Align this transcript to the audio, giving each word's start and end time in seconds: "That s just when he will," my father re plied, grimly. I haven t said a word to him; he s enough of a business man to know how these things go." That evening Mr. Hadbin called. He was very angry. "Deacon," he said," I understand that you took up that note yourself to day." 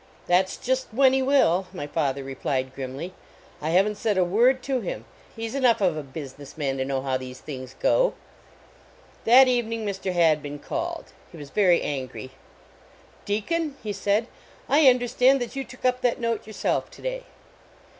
"That 0.25 0.45
s 0.45 0.57
just 0.57 0.87
when 0.91 1.13
he 1.13 1.21
will," 1.21 1.67
my 1.71 1.85
father 1.85 2.23
re 2.23 2.33
plied, 2.33 2.73
grimly. 2.73 3.13
I 3.61 3.69
haven 3.69 3.93
t 3.93 3.99
said 3.99 4.17
a 4.17 4.23
word 4.25 4.63
to 4.63 4.79
him; 4.79 5.05
he 5.35 5.45
s 5.45 5.53
enough 5.53 5.79
of 5.79 5.95
a 5.95 6.01
business 6.01 6.57
man 6.57 6.77
to 6.79 6.85
know 6.85 7.03
how 7.03 7.17
these 7.17 7.39
things 7.39 7.75
go." 7.79 8.15
That 9.25 9.47
evening 9.47 9.85
Mr. 9.85 10.11
Hadbin 10.11 10.57
called. 10.57 11.11
He 11.31 11.37
was 11.37 11.51
very 11.51 11.83
angry. 11.83 12.31
"Deacon," 13.25 13.77
he 13.83 13.93
said," 13.93 14.25
I 14.67 14.87
understand 14.89 15.39
that 15.39 15.55
you 15.55 15.63
took 15.63 15.85
up 15.85 16.01
that 16.01 16.19
note 16.19 16.47
yourself 16.47 16.89
to 16.89 17.01
day." 17.03 17.23